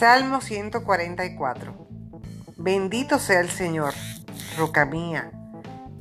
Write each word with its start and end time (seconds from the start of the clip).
Salmo 0.00 0.40
144 0.40 1.74
Bendito 2.56 3.18
sea 3.18 3.40
el 3.40 3.50
Señor, 3.50 3.92
roca 4.56 4.86
mía, 4.86 5.30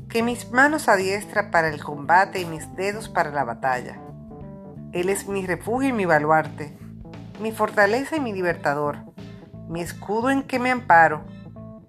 que 0.08 0.24
mis 0.24 0.50
manos 0.54 0.88
adiestra 0.88 1.52
para 1.52 1.68
el 1.68 1.84
combate 1.84 2.40
y 2.40 2.46
mis 2.46 2.74
dedos 2.78 3.10
para 3.10 3.30
la 3.30 3.44
batalla. 3.44 4.00
Él 4.94 5.10
es 5.10 5.28
mi 5.28 5.46
refugio 5.46 5.90
y 5.90 5.92
mi 5.92 6.06
baluarte, 6.06 6.78
mi 7.42 7.52
fortaleza 7.52 8.16
y 8.16 8.22
mi 8.22 8.32
libertador, 8.32 9.00
mi 9.68 9.82
escudo 9.82 10.30
en 10.30 10.44
que 10.44 10.60
me 10.60 10.72
amparo. 10.72 11.26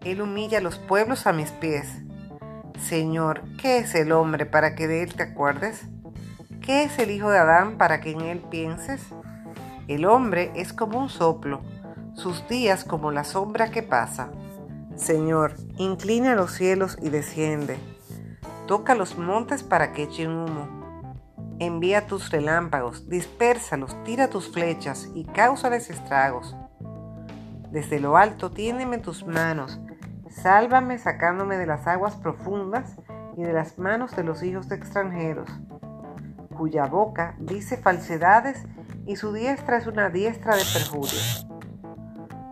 Él 0.04 0.20
humilla 0.20 0.60
los 0.60 0.78
pueblos 0.78 1.28
a 1.28 1.32
mis 1.32 1.52
pies. 1.52 1.86
Señor, 2.88 3.44
¿qué 3.56 3.78
es 3.78 3.94
el 3.94 4.10
hombre 4.10 4.46
para 4.46 4.74
que 4.74 4.88
de 4.88 5.04
él 5.04 5.14
te 5.14 5.22
acuerdes? 5.22 5.82
¿Qué 6.60 6.82
es 6.82 6.98
el 6.98 7.12
hijo 7.12 7.30
de 7.30 7.38
Adán 7.38 7.78
para 7.78 8.00
que 8.00 8.10
en 8.10 8.22
él 8.22 8.40
pienses? 8.50 9.00
El 9.86 10.06
hombre 10.06 10.50
es 10.56 10.72
como 10.72 10.98
un 10.98 11.08
soplo, 11.08 11.62
sus 12.14 12.46
días 12.48 12.84
como 12.84 13.10
la 13.10 13.24
sombra 13.24 13.70
que 13.70 13.82
pasa. 13.82 14.30
Señor, 14.96 15.54
inclina 15.76 16.34
los 16.34 16.52
cielos 16.52 16.98
y 17.00 17.08
desciende. 17.08 17.78
Toca 18.66 18.94
los 18.94 19.16
montes 19.16 19.62
para 19.62 19.92
que 19.92 20.04
echen 20.04 20.30
humo. 20.30 20.80
Envía 21.58 22.06
tus 22.06 22.30
relámpagos, 22.30 23.08
dispérsalos, 23.08 23.96
tira 24.04 24.28
tus 24.28 24.50
flechas 24.52 25.08
y 25.14 25.24
cáusales 25.24 25.90
estragos. 25.90 26.56
Desde 27.70 28.00
lo 28.00 28.16
alto 28.16 28.50
tiéndeme 28.50 28.98
tus 28.98 29.26
manos, 29.26 29.80
sálvame 30.28 30.98
sacándome 30.98 31.56
de 31.56 31.66
las 31.66 31.86
aguas 31.86 32.16
profundas 32.16 32.96
y 33.36 33.42
de 33.42 33.52
las 33.52 33.78
manos 33.78 34.16
de 34.16 34.24
los 34.24 34.42
hijos 34.42 34.68
de 34.68 34.76
extranjeros, 34.76 35.48
cuya 36.56 36.86
boca 36.86 37.36
dice 37.38 37.76
falsedades 37.76 38.64
y 39.06 39.16
su 39.16 39.32
diestra 39.32 39.78
es 39.78 39.86
una 39.86 40.10
diestra 40.10 40.56
de 40.56 40.62
perjurio. 40.72 41.59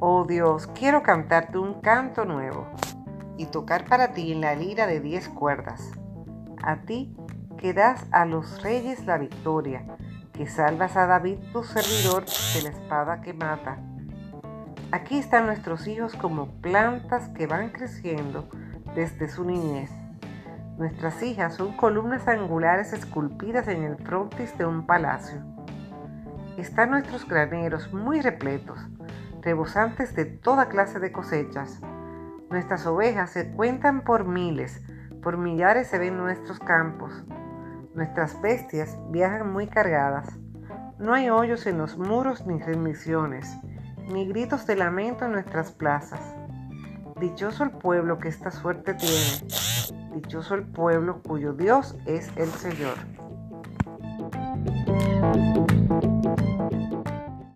Oh 0.01 0.25
Dios, 0.25 0.69
quiero 0.79 1.03
cantarte 1.03 1.59
un 1.59 1.81
canto 1.81 2.25
nuevo 2.25 2.69
y 3.37 3.47
tocar 3.47 3.85
para 3.87 4.13
ti 4.13 4.31
en 4.31 4.43
la 4.43 4.55
lira 4.55 4.87
de 4.87 5.01
diez 5.01 5.29
cuerdas. 5.29 5.91
A 6.63 6.77
ti 6.83 7.17
que 7.57 7.73
das 7.73 8.07
a 8.13 8.25
los 8.25 8.63
reyes 8.63 9.05
la 9.07 9.19
victoria, 9.19 9.83
que 10.35 10.47
salvas 10.47 10.97
a 10.97 11.09
David 11.09 11.39
tu 11.53 11.65
servidor 11.65 12.25
de 12.27 12.63
la 12.63 12.69
espada 12.69 13.23
que 13.23 13.33
mata. 13.33 13.79
Aquí 14.93 15.19
están 15.19 15.47
nuestros 15.47 15.89
hijos 15.89 16.15
como 16.15 16.47
plantas 16.61 17.31
que 17.31 17.49
van 17.49 17.71
creciendo 17.71 18.49
desde 18.95 19.29
su 19.29 19.45
niñez. 19.45 19.91
Nuestras 20.79 21.21
hijas 21.25 21.55
son 21.57 21.77
columnas 21.77 22.29
angulares 22.29 22.93
esculpidas 22.93 23.67
en 23.67 23.83
el 23.83 23.97
frontis 23.97 24.57
de 24.59 24.65
un 24.65 24.87
palacio. 24.87 25.43
Están 26.57 26.91
nuestros 26.91 27.27
graneros 27.27 27.93
muy 27.93 28.21
repletos 28.21 28.79
rebosantes 29.49 30.15
de 30.15 30.27
toda 30.27 30.69
clase 30.69 30.99
de 30.99 31.11
cosechas. 31.11 31.81
Nuestras 32.51 32.87
ovejas 32.87 33.31
se 33.31 33.51
cuentan 33.53 34.05
por 34.05 34.27
miles, 34.27 34.83
por 35.23 35.39
millares 35.39 35.89
se 35.89 35.99
ven 35.99 36.19
nuestros 36.19 36.59
campos. 36.59 37.25
Nuestras 37.95 38.39
bestias 38.43 38.99
viajan 39.11 39.51
muy 39.51 39.67
cargadas. 39.67 40.29
No 40.99 41.15
hay 41.15 41.31
hoyos 41.31 41.67
en 41.67 41.79
los 41.79 41.97
muros 41.97 42.47
ni 42.47 42.59
rendiciones, 42.59 43.51
ni 44.13 44.29
gritos 44.29 44.67
de 44.67 44.77
lamento 44.77 45.25
en 45.25 45.33
nuestras 45.33 45.73
plazas. 45.73 46.21
Dichoso 47.19 47.65
el 47.65 47.71
pueblo 47.71 48.19
que 48.19 48.29
esta 48.29 48.51
suerte 48.51 48.93
tiene. 48.93 50.12
Dichoso 50.12 50.57
el 50.57 50.67
pueblo 50.67 51.23
cuyo 51.23 51.55
Dios 51.55 51.97
es 52.05 52.31
el 52.37 52.51
Señor. 52.51 52.99